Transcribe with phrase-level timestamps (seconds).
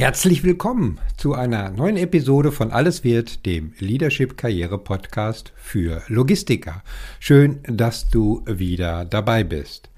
[0.00, 6.82] Herzlich willkommen zu einer neuen Episode von Alles wird, dem Leadership Karriere Podcast für Logistiker.
[7.18, 9.90] Schön, dass du wieder dabei bist.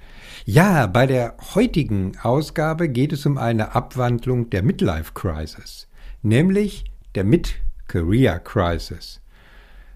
[0.45, 5.87] Ja, bei der heutigen Ausgabe geht es um eine Abwandlung der Midlife Crisis,
[6.21, 6.83] nämlich
[7.15, 9.21] der Mid-Career Crisis.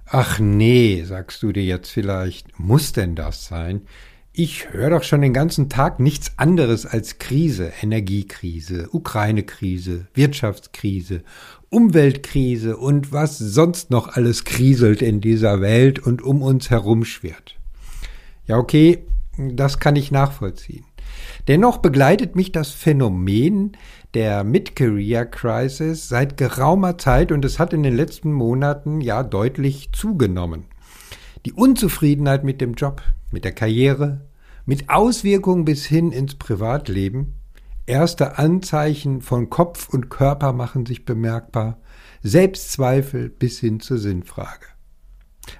[0.07, 3.81] Ach nee, sagst du dir jetzt vielleicht, muss denn das sein?
[4.39, 11.23] Ich höre doch schon den ganzen Tag nichts anderes als Krise, Energiekrise, Ukraine-Krise, Wirtschaftskrise,
[11.71, 17.57] Umweltkrise und was sonst noch alles kriselt in dieser Welt und um uns herum schwirrt.
[18.47, 19.07] Ja, okay,
[19.39, 20.85] das kann ich nachvollziehen.
[21.49, 23.75] Dennoch begleitet mich das Phänomen
[24.13, 30.67] der Mid-Career-Crisis seit geraumer Zeit und es hat in den letzten Monaten ja deutlich zugenommen.
[31.47, 34.27] Die Unzufriedenheit mit dem Job, mit der Karriere,
[34.65, 37.35] mit Auswirkungen bis hin ins Privatleben.
[37.87, 41.79] Erste Anzeichen von Kopf und Körper machen sich bemerkbar,
[42.23, 44.67] Selbstzweifel bis hin zur Sinnfrage.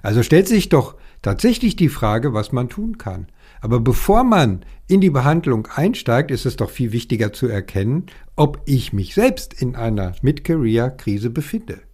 [0.01, 3.27] Also stellt sich doch tatsächlich die Frage, was man tun kann.
[3.61, 8.61] Aber bevor man in die Behandlung einsteigt, ist es doch viel wichtiger zu erkennen, ob
[8.65, 11.86] ich mich selbst in einer Mid-Career-Krise befinde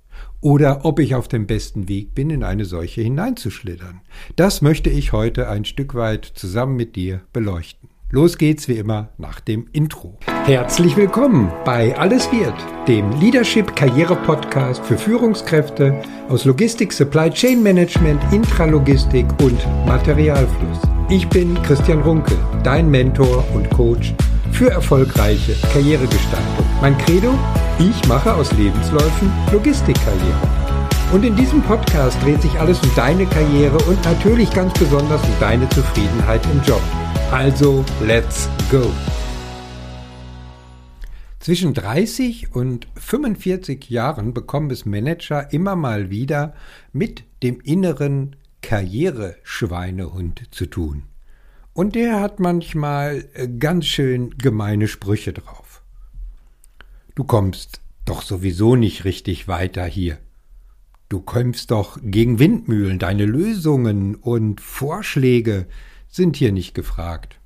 [0.44, 4.02] oder ob ich auf dem besten Weg bin, in eine solche hineinzuschlittern.
[4.36, 7.90] Das möchte ich heute ein Stück weit zusammen mit dir beleuchten.
[8.12, 10.20] Los geht's wie immer nach dem Intro.
[10.46, 12.54] Herzlich willkommen bei Alles wird,
[12.88, 16.00] dem Leadership Karriere Podcast für Führungskräfte
[16.30, 20.80] aus Logistik, Supply Chain Management, Intralogistik und Materialfluss.
[21.10, 24.14] Ich bin Christian Runke, dein Mentor und Coach
[24.52, 26.66] für erfolgreiche Karrieregestaltung.
[26.82, 27.34] Mein Credo?
[27.80, 30.40] Ich mache aus Lebensläufen Logistikkarriere.
[31.12, 35.40] Und in diesem Podcast dreht sich alles um deine Karriere und natürlich ganz besonders um
[35.40, 36.82] deine Zufriedenheit im Job.
[37.32, 38.92] Also, let's go!
[41.40, 46.54] Zwischen 30 und 45 Jahren bekommen es Manager immer mal wieder
[46.94, 51.04] mit dem inneren Karriereschweinehund zu tun.
[51.74, 55.63] Und der hat manchmal äh, ganz schön gemeine Sprüche drauf.
[57.16, 60.18] Du kommst doch sowieso nicht richtig weiter hier.
[61.10, 65.68] Du kämpfst doch gegen Windmühlen, deine Lösungen und Vorschläge
[66.10, 67.40] sind hier nicht gefragt.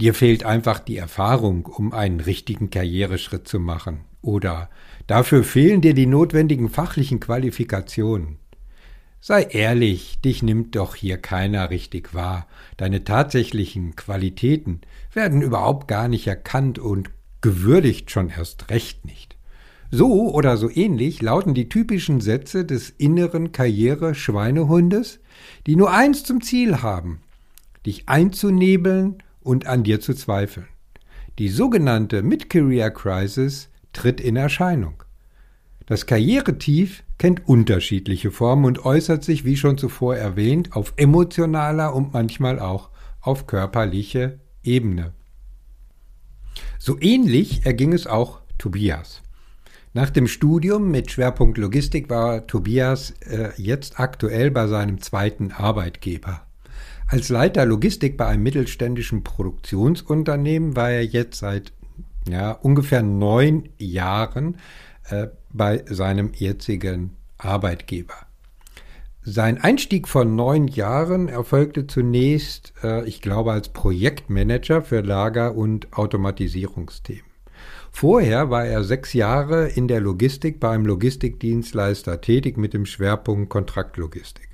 [0.00, 4.70] Dir fehlt einfach die Erfahrung, um einen richtigen Karriereschritt zu machen, oder
[5.06, 8.38] dafür fehlen dir die notwendigen fachlichen Qualifikationen.
[9.20, 12.46] Sei ehrlich, dich nimmt doch hier keiner richtig wahr.
[12.76, 17.10] Deine tatsächlichen Qualitäten werden überhaupt gar nicht erkannt und
[17.46, 19.36] gewürdigt schon erst recht nicht.
[19.92, 25.20] So oder so ähnlich lauten die typischen Sätze des inneren Karriere-Schweinehundes,
[25.64, 27.20] die nur eins zum Ziel haben,
[27.86, 30.66] dich einzunebeln und an dir zu zweifeln.
[31.38, 35.04] Die sogenannte Mid-Career Crisis tritt in Erscheinung.
[35.86, 42.12] Das Karrieretief kennt unterschiedliche Formen und äußert sich, wie schon zuvor erwähnt, auf emotionaler und
[42.12, 42.90] manchmal auch
[43.20, 45.12] auf körperliche Ebene.
[46.78, 49.22] So ähnlich erging es auch Tobias.
[49.92, 56.42] Nach dem Studium mit Schwerpunkt Logistik war Tobias äh, jetzt aktuell bei seinem zweiten Arbeitgeber.
[57.08, 61.72] Als Leiter Logistik bei einem mittelständischen Produktionsunternehmen war er jetzt seit
[62.28, 64.58] ja, ungefähr neun Jahren
[65.08, 68.25] äh, bei seinem jetzigen Arbeitgeber.
[69.28, 75.92] Sein Einstieg von neun Jahren erfolgte zunächst, äh, ich glaube, als Projektmanager für Lager- und
[75.92, 77.24] Automatisierungsthemen.
[77.90, 83.50] Vorher war er sechs Jahre in der Logistik bei einem Logistikdienstleister tätig mit dem Schwerpunkt
[83.50, 84.48] Kontraktlogistik.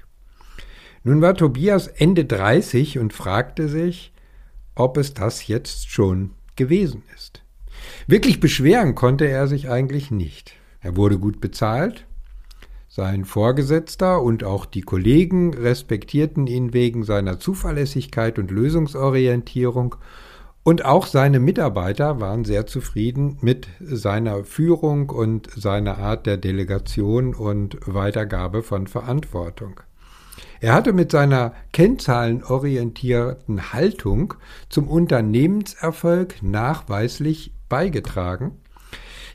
[1.04, 4.14] Nun war Tobias Ende 30 und fragte sich,
[4.74, 7.42] ob es das jetzt schon gewesen ist.
[8.06, 10.54] Wirklich beschweren konnte er sich eigentlich nicht.
[10.80, 12.06] Er wurde gut bezahlt.
[12.94, 19.94] Sein Vorgesetzter und auch die Kollegen respektierten ihn wegen seiner Zuverlässigkeit und Lösungsorientierung
[20.62, 27.34] und auch seine Mitarbeiter waren sehr zufrieden mit seiner Führung und seiner Art der Delegation
[27.34, 29.80] und Weitergabe von Verantwortung.
[30.60, 34.34] Er hatte mit seiner kennzahlenorientierten Haltung
[34.68, 38.60] zum Unternehmenserfolg nachweislich beigetragen.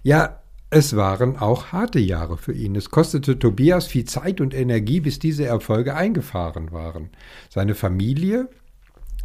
[0.03, 2.75] Ja, es waren auch harte Jahre für ihn.
[2.75, 7.09] Es kostete Tobias viel Zeit und Energie, bis diese Erfolge eingefahren waren.
[7.49, 8.49] Seine Familie,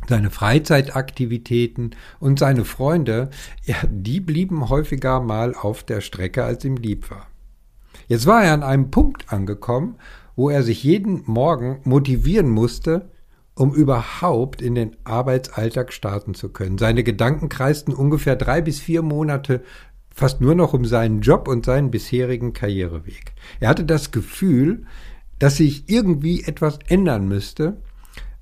[0.08, 3.30] seine Freizeitaktivitäten und seine Freunde,
[3.64, 7.26] ja, die blieben häufiger mal auf der Strecke, als ihm lieb war.
[8.06, 9.96] Jetzt war er an einem Punkt angekommen,
[10.36, 13.10] wo er sich jeden Morgen motivieren musste,
[13.54, 16.78] um überhaupt in den Arbeitsalltag starten zu können.
[16.78, 19.62] Seine Gedanken kreisten ungefähr drei bis vier Monate
[20.14, 23.32] fast nur noch um seinen Job und seinen bisherigen Karriereweg.
[23.60, 24.84] Er hatte das Gefühl,
[25.38, 27.78] dass sich irgendwie etwas ändern müsste,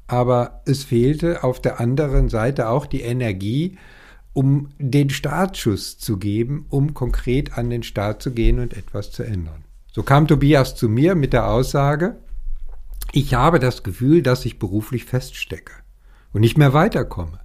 [0.07, 3.79] aber es fehlte auf der anderen Seite auch die Energie,
[4.33, 9.23] um den Startschuss zu geben, um konkret an den Start zu gehen und etwas zu
[9.23, 9.65] ändern.
[9.93, 12.17] So kam Tobias zu mir mit der Aussage,
[13.13, 15.73] ich habe das Gefühl, dass ich beruflich feststecke
[16.33, 17.41] und nicht mehr weiterkomme.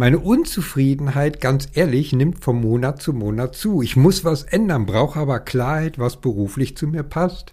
[0.00, 3.82] Meine Unzufriedenheit, ganz ehrlich, nimmt von Monat zu Monat zu.
[3.82, 7.52] Ich muss was ändern, brauche aber Klarheit, was beruflich zu mir passt.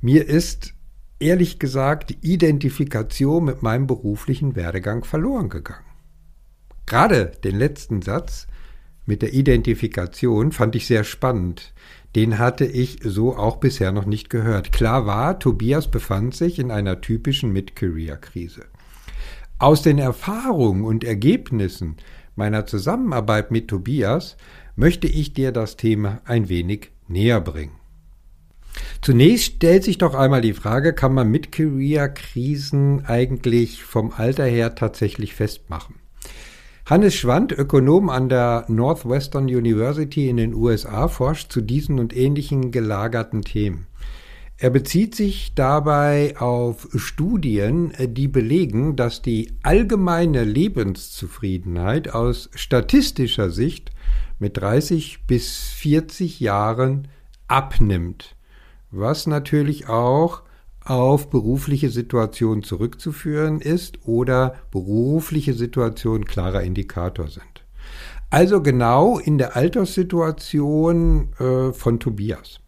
[0.00, 0.72] Mir ist,
[1.18, 5.84] ehrlich gesagt, die Identifikation mit meinem beruflichen Werdegang verloren gegangen.
[6.86, 8.46] Gerade den letzten Satz
[9.04, 11.74] mit der Identifikation fand ich sehr spannend.
[12.16, 14.72] Den hatte ich so auch bisher noch nicht gehört.
[14.72, 18.62] Klar war, Tobias befand sich in einer typischen Mid-Career-Krise.
[19.58, 21.96] Aus den Erfahrungen und Ergebnissen
[22.34, 24.36] meiner Zusammenarbeit mit Tobias
[24.74, 27.78] möchte ich dir das Thema ein wenig näher bringen.
[29.00, 35.34] Zunächst stellt sich doch einmal die Frage, kann man Mid-Career-Krisen eigentlich vom Alter her tatsächlich
[35.34, 35.96] festmachen?
[36.86, 42.72] Hannes Schwand, Ökonom an der Northwestern University in den USA, forscht zu diesen und ähnlichen
[42.72, 43.86] gelagerten Themen.
[44.56, 53.90] Er bezieht sich dabei auf Studien, die belegen, dass die allgemeine Lebenszufriedenheit aus statistischer Sicht
[54.38, 57.08] mit 30 bis 40 Jahren
[57.48, 58.36] abnimmt,
[58.92, 60.42] was natürlich auch
[60.84, 67.64] auf berufliche Situation zurückzuführen ist oder berufliche Situation klarer Indikator sind.
[68.30, 72.60] Also genau in der Alterssituation äh, von Tobias.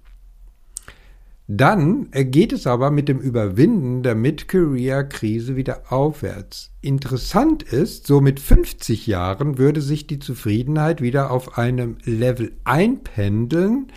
[1.48, 6.72] Dann geht es aber mit dem Überwinden der Mid-Career-Krise wieder aufwärts.
[6.81, 13.93] Interessant ist, so mit 50 Jahren würde sich die Zufriedenheit wieder auf einem Level einpendeln,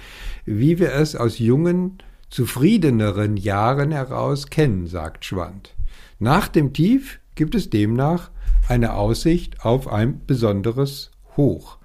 [0.45, 1.97] wie wir es aus jungen
[2.29, 5.73] zufriedeneren Jahren heraus kennen, sagt Schwand.
[6.19, 8.29] Nach dem Tief gibt es demnach
[8.67, 11.79] eine Aussicht auf ein besonderes Hoch.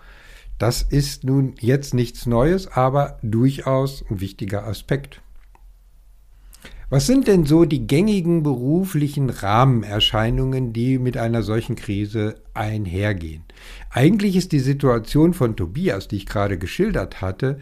[0.58, 5.22] Das ist nun jetzt nichts Neues, aber durchaus ein wichtiger Aspekt.
[6.94, 13.42] Was sind denn so die gängigen beruflichen Rahmenerscheinungen, die mit einer solchen Krise einhergehen?
[13.90, 17.58] Eigentlich ist die Situation von Tobias, die ich gerade geschildert hatte,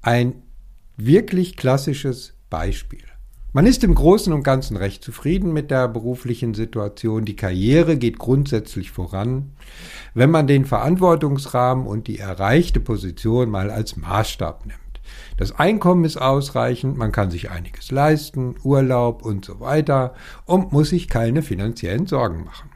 [0.00, 0.32] ein
[0.96, 3.04] wirklich klassisches Beispiel.
[3.52, 7.26] Man ist im Großen und Ganzen recht zufrieden mit der beruflichen Situation.
[7.26, 9.50] Die Karriere geht grundsätzlich voran.
[10.14, 14.89] Wenn man den Verantwortungsrahmen und die erreichte Position mal als Maßstab nimmt.
[15.36, 20.14] Das Einkommen ist ausreichend, man kann sich einiges leisten, Urlaub und so weiter
[20.44, 22.70] und muss sich keine finanziellen Sorgen machen.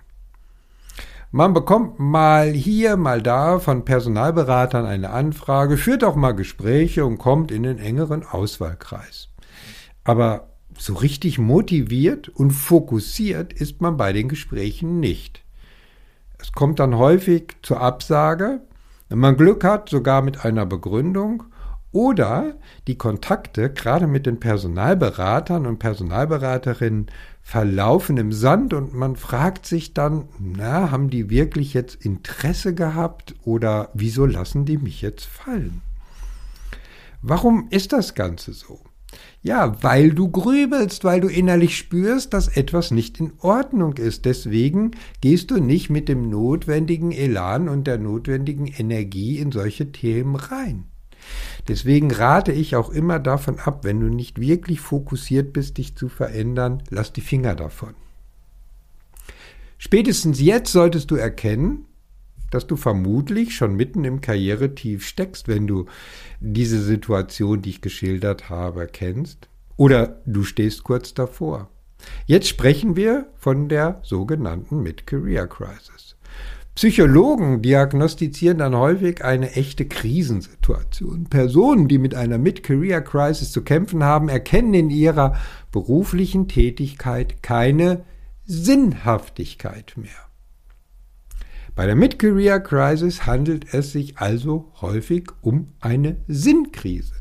[1.31, 7.19] Man bekommt mal hier, mal da von Personalberatern eine Anfrage, führt auch mal Gespräche und
[7.19, 9.31] kommt in den engeren Auswahlkreis.
[10.05, 10.49] Aber
[10.79, 15.43] so richtig motiviert und fokussiert ist man bei den Gesprächen nicht.
[16.39, 18.61] Es kommt dann häufig zur Absage,
[19.09, 21.45] wenn man Glück hat, sogar mit einer Begründung
[21.95, 22.57] oder
[22.89, 27.07] die Kontakte, gerade mit den Personalberatern und Personalberaterinnen,
[27.41, 33.37] verlaufen im Sand und man fragt sich dann, na, haben die wirklich jetzt Interesse gehabt
[33.45, 35.83] oder wieso lassen die mich jetzt fallen?
[37.23, 38.81] Warum ist das Ganze so?
[39.43, 44.25] Ja, weil du grübelst, weil du innerlich spürst, dass etwas nicht in Ordnung ist.
[44.25, 50.35] Deswegen gehst du nicht mit dem notwendigen Elan und der notwendigen Energie in solche Themen
[50.35, 50.87] rein.
[51.69, 56.09] Deswegen rate ich auch immer davon ab, wenn du nicht wirklich fokussiert bist, dich zu
[56.09, 57.95] verändern, lass die Finger davon.
[59.79, 61.87] Spätestens jetzt solltest du erkennen,
[62.51, 65.87] dass du vermutlich schon mitten im Karrieretief steckst, wenn du
[66.41, 69.49] diese Situation, die ich geschildert habe, kennst.
[69.77, 71.69] Oder du stehst kurz davor.
[72.27, 76.14] Jetzt sprechen wir von der sogenannten Mid-Career Crisis.
[76.75, 81.27] Psychologen diagnostizieren dann häufig eine echte Krisensituation.
[81.31, 85.37] Personen, die mit einer Mid-Career-Crisis zu kämpfen haben, erkennen in ihrer
[85.71, 88.03] beruflichen Tätigkeit keine
[88.45, 90.11] Sinnhaftigkeit mehr.
[91.77, 97.15] Bei der Mid-Career-Crisis handelt es sich also häufig um eine Sinnkrise.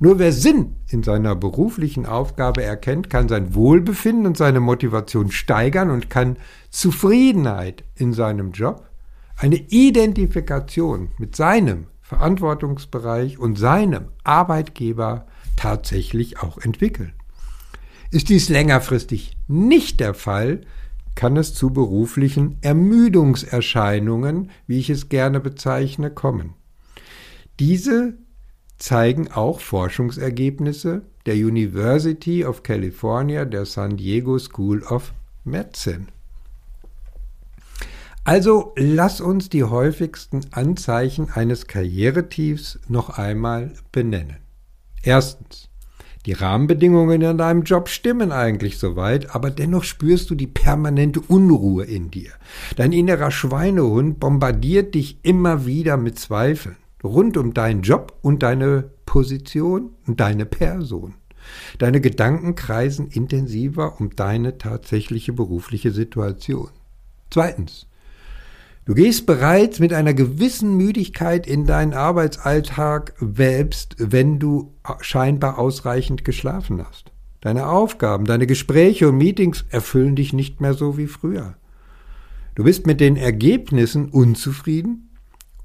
[0.00, 5.90] Nur wer Sinn in seiner beruflichen Aufgabe erkennt, kann sein Wohlbefinden und seine Motivation steigern
[5.90, 6.38] und kann
[6.70, 8.84] Zufriedenheit in seinem Job
[9.36, 15.26] eine Identifikation mit seinem Verantwortungsbereich und seinem Arbeitgeber
[15.56, 17.12] tatsächlich auch entwickeln.
[18.10, 20.62] Ist dies längerfristig nicht der Fall,
[21.14, 26.54] kann es zu beruflichen Ermüdungserscheinungen, wie ich es gerne bezeichne, kommen.
[27.58, 28.18] Diese
[28.78, 35.12] zeigen auch Forschungsergebnisse der University of California, der San Diego School of
[35.44, 36.06] Medicine.
[38.26, 44.38] Also lass uns die häufigsten Anzeichen eines Karrieretiefs noch einmal benennen.
[45.04, 45.68] Erstens.
[46.26, 51.84] Die Rahmenbedingungen in deinem Job stimmen eigentlich soweit, aber dennoch spürst du die permanente Unruhe
[51.84, 52.32] in dir.
[52.74, 58.90] Dein innerer Schweinehund bombardiert dich immer wieder mit Zweifeln rund um deinen Job und deine
[59.06, 61.14] Position und deine Person.
[61.78, 66.70] Deine Gedanken kreisen intensiver um deine tatsächliche berufliche Situation.
[67.30, 67.86] Zweitens.
[68.86, 76.24] Du gehst bereits mit einer gewissen Müdigkeit in deinen Arbeitsalltag, selbst wenn du scheinbar ausreichend
[76.24, 77.10] geschlafen hast.
[77.40, 81.56] Deine Aufgaben, deine Gespräche und Meetings erfüllen dich nicht mehr so wie früher.
[82.54, 85.10] Du bist mit den Ergebnissen unzufrieden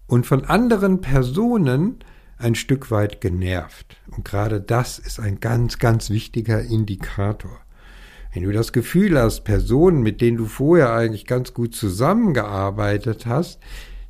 [0.08, 2.00] und von anderen Personen
[2.40, 3.98] ein Stück weit genervt.
[4.10, 7.61] Und gerade das ist ein ganz, ganz wichtiger Indikator.
[8.33, 13.59] Wenn du das Gefühl hast, Personen, mit denen du vorher eigentlich ganz gut zusammengearbeitet hast,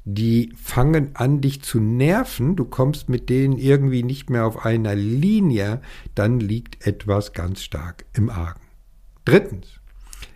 [0.04, 4.96] die fangen an, dich zu nerven, du kommst mit denen irgendwie nicht mehr auf einer
[4.96, 5.82] Linie,
[6.16, 8.62] dann liegt etwas ganz stark im Argen.
[9.26, 9.80] Drittens.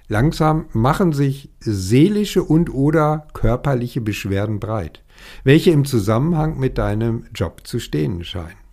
[0.07, 5.03] Langsam machen sich seelische und oder körperliche Beschwerden breit,
[5.43, 8.64] welche im Zusammenhang mit deinem Job zu stehen scheinen.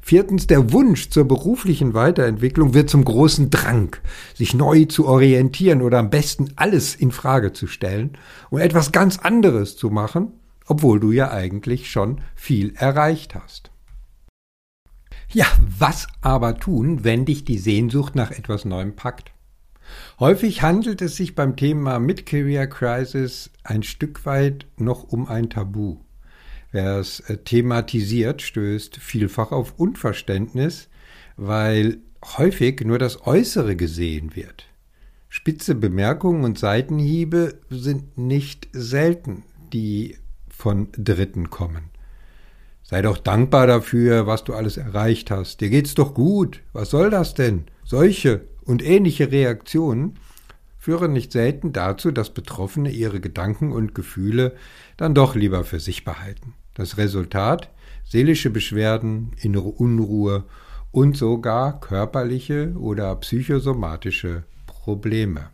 [0.00, 3.96] Viertens, der Wunsch zur beruflichen Weiterentwicklung wird zum großen Drang,
[4.34, 8.16] sich neu zu orientieren oder am besten alles in Frage zu stellen
[8.48, 10.32] und etwas ganz anderes zu machen,
[10.66, 13.70] obwohl du ja eigentlich schon viel erreicht hast.
[15.32, 15.46] Ja,
[15.78, 19.32] was aber tun, wenn dich die Sehnsucht nach etwas Neuem packt?
[20.18, 25.98] Häufig handelt es sich beim Thema Mid-Career Crisis ein Stück weit noch um ein Tabu.
[26.72, 30.88] Wer es äh, thematisiert, stößt vielfach auf Unverständnis,
[31.36, 34.66] weil häufig nur das Äußere gesehen wird.
[35.28, 41.90] Spitze Bemerkungen und Seitenhiebe sind nicht selten, die von Dritten kommen.
[42.82, 45.60] Sei doch dankbar dafür, was du alles erreicht hast.
[45.60, 46.62] Dir geht's doch gut.
[46.72, 47.66] Was soll das denn?
[47.84, 50.18] Solche und ähnliche Reaktionen
[50.76, 54.56] führen nicht selten dazu, dass Betroffene ihre Gedanken und Gefühle
[54.96, 56.54] dann doch lieber für sich behalten.
[56.74, 57.70] Das Resultat
[58.04, 60.44] seelische Beschwerden, innere Unruhe
[60.90, 65.50] und sogar körperliche oder psychosomatische Probleme.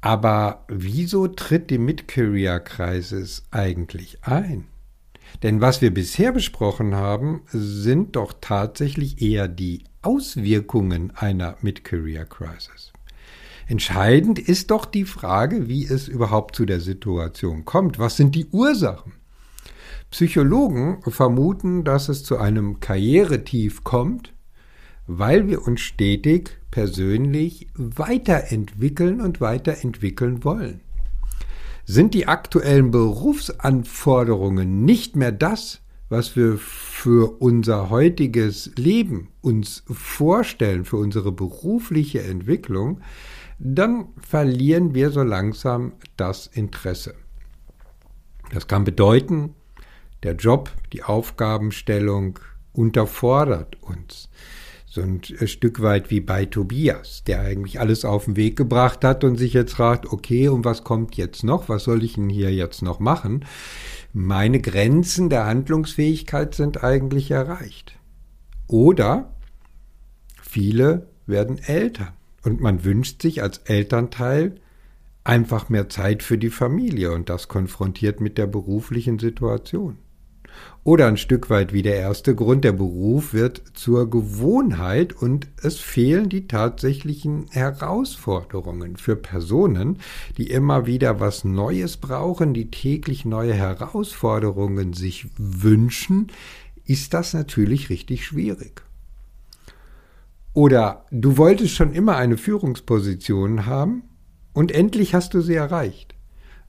[0.00, 4.68] Aber wieso tritt die Mid-Career-Crisis eigentlich ein?
[5.42, 12.92] Denn was wir bisher besprochen haben, sind doch tatsächlich eher die Auswirkungen einer Mid-Career-Crisis.
[13.66, 17.98] Entscheidend ist doch die Frage, wie es überhaupt zu der Situation kommt.
[17.98, 19.12] Was sind die Ursachen?
[20.10, 24.34] Psychologen vermuten, dass es zu einem Karrieretief kommt,
[25.06, 30.80] weil wir uns stetig persönlich weiterentwickeln und weiterentwickeln wollen.
[31.84, 40.84] Sind die aktuellen Berufsanforderungen nicht mehr das, was wir für unser heutiges Leben uns vorstellen,
[40.84, 43.00] für unsere berufliche Entwicklung,
[43.60, 47.14] dann verlieren wir so langsam das Interesse.
[48.52, 49.54] Das kann bedeuten,
[50.22, 52.38] der Job, die Aufgabenstellung
[52.72, 54.28] unterfordert uns.
[54.86, 59.22] So ein Stück weit wie bei Tobias, der eigentlich alles auf den Weg gebracht hat
[59.22, 61.68] und sich jetzt fragt, okay, und was kommt jetzt noch?
[61.68, 63.44] Was soll ich denn hier jetzt noch machen?
[64.12, 67.96] Meine Grenzen der Handlungsfähigkeit sind eigentlich erreicht.
[68.66, 69.32] Oder
[70.42, 72.12] viele werden älter
[72.42, 74.56] und man wünscht sich als Elternteil
[75.22, 79.98] einfach mehr Zeit für die Familie und das konfrontiert mit der beruflichen Situation.
[80.82, 85.78] Oder ein Stück weit wie der erste Grund, der Beruf wird zur Gewohnheit und es
[85.78, 89.98] fehlen die tatsächlichen Herausforderungen für Personen,
[90.38, 96.28] die immer wieder was Neues brauchen, die täglich neue Herausforderungen sich wünschen,
[96.86, 98.82] ist das natürlich richtig schwierig.
[100.54, 104.02] Oder du wolltest schon immer eine Führungsposition haben
[104.52, 106.14] und endlich hast du sie erreicht.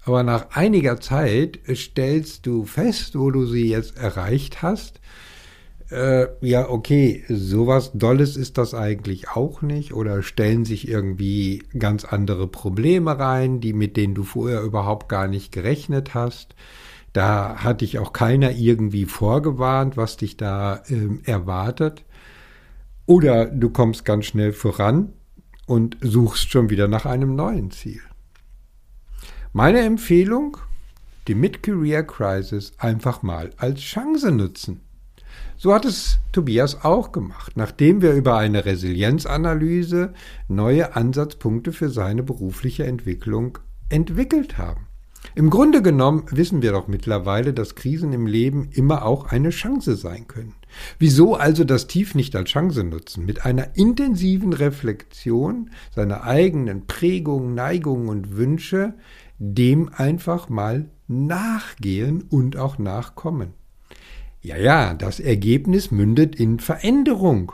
[0.03, 4.99] Aber nach einiger Zeit stellst du fest, wo du sie jetzt erreicht hast,
[5.91, 12.05] äh, ja, okay, sowas Dolles ist das eigentlich auch nicht oder stellen sich irgendwie ganz
[12.05, 16.55] andere Probleme rein, die mit denen du vorher überhaupt gar nicht gerechnet hast.
[17.11, 22.05] Da hat dich auch keiner irgendwie vorgewarnt, was dich da ähm, erwartet.
[23.05, 25.11] Oder du kommst ganz schnell voran
[25.67, 27.99] und suchst schon wieder nach einem neuen Ziel.
[29.53, 30.55] Meine Empfehlung,
[31.27, 34.79] die Mid-Career Crisis einfach mal als Chance nutzen.
[35.57, 40.13] So hat es Tobias auch gemacht, nachdem wir über eine Resilienzanalyse
[40.47, 43.57] neue Ansatzpunkte für seine berufliche Entwicklung
[43.89, 44.87] entwickelt haben.
[45.35, 49.95] Im Grunde genommen wissen wir doch mittlerweile, dass Krisen im Leben immer auch eine Chance
[49.95, 50.55] sein können.
[50.99, 53.25] Wieso also das Tief nicht als Chance nutzen?
[53.25, 58.93] Mit einer intensiven Reflexion seiner eigenen Prägungen, Neigungen und Wünsche
[59.43, 63.53] dem einfach mal nachgehen und auch nachkommen.
[64.39, 67.51] Ja, ja, das Ergebnis mündet in Veränderung.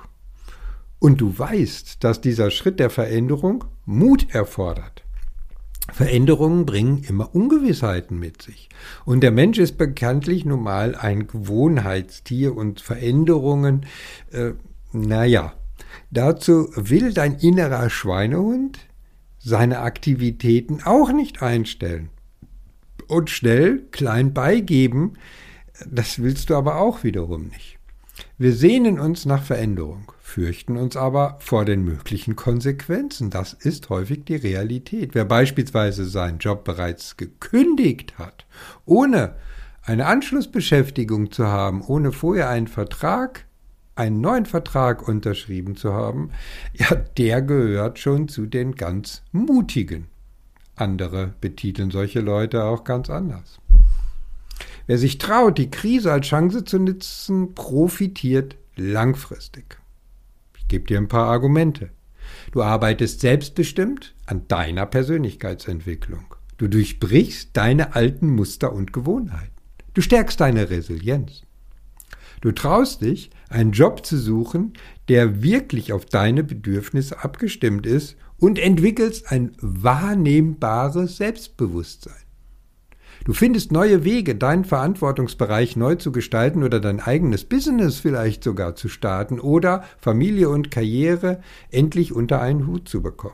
[0.99, 5.03] Und du weißt, dass dieser Schritt der Veränderung Mut erfordert.
[5.93, 8.67] Veränderungen bringen immer Ungewissheiten mit sich.
[9.05, 13.85] Und der Mensch ist bekanntlich nun mal ein Gewohnheitstier und Veränderungen,
[14.33, 14.51] äh,
[14.91, 15.53] naja,
[16.11, 18.77] dazu will dein innerer Schweinehund
[19.47, 22.09] seine Aktivitäten auch nicht einstellen.
[23.07, 25.13] Und schnell klein beigeben,
[25.89, 27.79] das willst du aber auch wiederum nicht.
[28.37, 33.31] Wir sehnen uns nach Veränderung fürchten uns aber vor den möglichen Konsequenzen.
[33.31, 35.15] Das ist häufig die Realität.
[35.15, 38.45] Wer beispielsweise seinen Job bereits gekündigt hat,
[38.85, 39.33] ohne
[39.81, 43.46] eine Anschlussbeschäftigung zu haben, ohne vorher einen Vertrag,
[43.97, 46.31] einen neuen Vertrag unterschrieben zu haben,
[46.73, 50.07] ja, der gehört schon zu den ganz Mutigen.
[50.75, 53.59] Andere betiteln solche Leute auch ganz anders.
[54.85, 59.79] Wer sich traut, die Krise als Chance zu nutzen, profitiert langfristig
[60.67, 61.89] gebe dir ein paar Argumente.
[62.51, 66.35] Du arbeitest selbstbestimmt an deiner Persönlichkeitsentwicklung.
[66.57, 69.51] Du durchbrichst deine alten Muster und Gewohnheiten.
[69.93, 71.43] Du stärkst deine Resilienz.
[72.41, 74.73] Du traust dich, einen Job zu suchen,
[75.09, 82.13] der wirklich auf deine Bedürfnisse abgestimmt ist und entwickelst ein wahrnehmbares Selbstbewusstsein.
[83.25, 88.75] Du findest neue Wege, deinen Verantwortungsbereich neu zu gestalten oder dein eigenes Business vielleicht sogar
[88.75, 93.33] zu starten oder Familie und Karriere endlich unter einen Hut zu bekommen.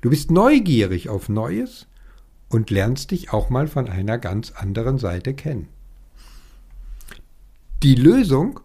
[0.00, 1.86] Du bist neugierig auf Neues
[2.48, 5.68] und lernst dich auch mal von einer ganz anderen Seite kennen.
[7.82, 8.60] Die Lösung?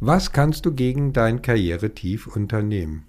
[0.00, 3.06] Was kannst du gegen dein Karrieretief unternehmen?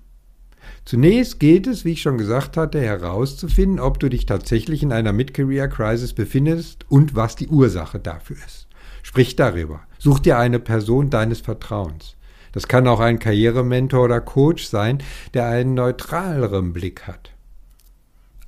[0.86, 5.12] Zunächst gilt es, wie ich schon gesagt hatte, herauszufinden, ob du dich tatsächlich in einer
[5.12, 8.69] Mid-Career-Crisis befindest und was die Ursache dafür ist.
[9.04, 9.82] Sprich darüber.
[10.00, 12.15] Such dir eine Person deines Vertrauens.
[12.54, 15.00] Das kann auch ein Karrierementor oder Coach sein,
[15.34, 17.34] der einen neutraleren Blick hat.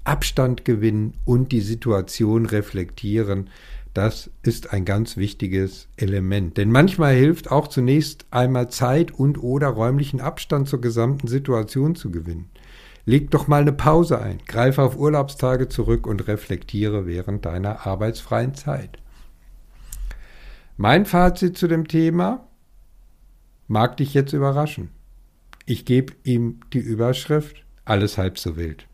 [0.06, 3.50] Abstand gewinnen und die Situation reflektieren,
[3.94, 6.58] das ist ein ganz wichtiges Element.
[6.58, 12.12] Denn manchmal hilft auch zunächst einmal Zeit und oder räumlichen Abstand zur gesamten Situation zu
[12.12, 12.50] gewinnen.
[13.06, 18.54] Leg doch mal eine Pause ein, greife auf Urlaubstage zurück und reflektiere während deiner arbeitsfreien
[18.54, 19.00] Zeit.
[20.78, 22.48] Mein Fazit zu dem Thema
[23.68, 24.90] mag dich jetzt überraschen.
[25.66, 28.89] Ich gebe ihm die Überschrift Alles halb so wild.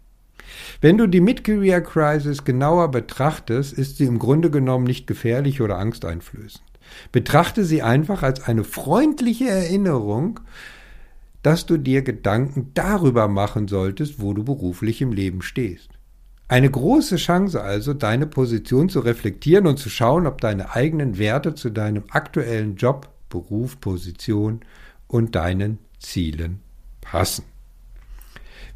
[0.82, 5.78] Wenn du die Mid-Career Crisis genauer betrachtest, ist sie im Grunde genommen nicht gefährlich oder
[5.78, 6.64] angsteinflößend.
[7.12, 10.40] Betrachte sie einfach als eine freundliche Erinnerung,
[11.42, 15.90] dass du dir Gedanken darüber machen solltest, wo du beruflich im Leben stehst.
[16.48, 21.56] Eine große Chance also, deine Position zu reflektieren und zu schauen, ob deine eigenen Werte
[21.56, 24.62] zu deinem aktuellen Job, Beruf, Position
[25.08, 26.62] und deinen Zielen
[27.02, 27.46] passen.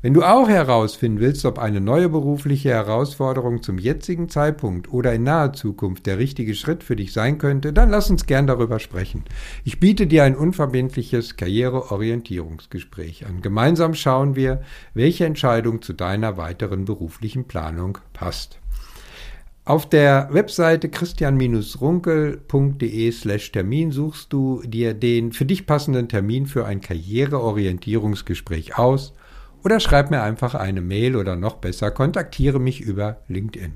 [0.01, 5.23] Wenn du auch herausfinden willst, ob eine neue berufliche Herausforderung zum jetzigen Zeitpunkt oder in
[5.23, 9.25] naher Zukunft der richtige Schritt für dich sein könnte, dann lass uns gern darüber sprechen.
[9.65, 13.41] Ich biete dir ein unverbindliches Karriereorientierungsgespräch an.
[13.41, 14.61] Gemeinsam schauen wir,
[14.93, 18.61] welche Entscheidung zu deiner weiteren beruflichen Planung passt.
[19.65, 26.65] Auf der Webseite christian-runkel.de slash Termin suchst du dir den für dich passenden Termin für
[26.65, 29.13] ein Karriereorientierungsgespräch aus
[29.63, 33.73] oder schreib mir einfach eine Mail oder noch besser, kontaktiere mich über LinkedIn.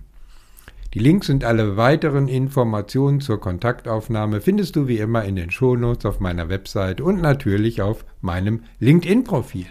[0.93, 6.05] Die Links und alle weiteren Informationen zur Kontaktaufnahme findest du wie immer in den Shownotes
[6.05, 9.65] auf meiner Website und natürlich auf meinem LinkedIn-Profil.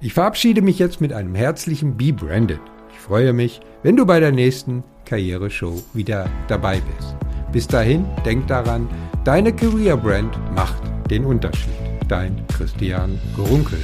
[0.00, 2.60] Ich verabschiede mich jetzt mit einem herzlichen Be Branded.
[2.90, 7.16] Ich freue mich, wenn du bei der nächsten Karriere-Show wieder dabei bist.
[7.52, 8.88] Bis dahin, denk daran,
[9.24, 11.68] deine Career Brand macht den Unterschied.
[12.08, 13.78] Dein Christian Grunkel.